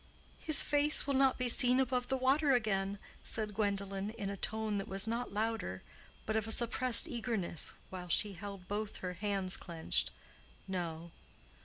"His 0.39 0.63
face 0.63 1.05
will 1.05 1.13
not 1.13 1.37
be 1.37 1.47
seen 1.47 1.79
above 1.79 2.07
the 2.07 2.17
water 2.17 2.53
again," 2.53 2.97
said 3.23 3.53
Gwendolen, 3.53 4.09
in 4.09 4.31
a 4.31 4.35
tone 4.35 4.79
that 4.79 4.87
was 4.87 5.05
not 5.05 5.31
louder, 5.31 5.83
but 6.25 6.35
of 6.35 6.47
a 6.47 6.51
suppressed 6.51 7.07
eagerness, 7.07 7.73
while 7.91 8.07
she 8.07 8.33
held 8.33 8.67
both 8.67 8.95
her 9.05 9.13
hands 9.13 9.55
clenched. 9.57 10.09
"No." 10.67 11.11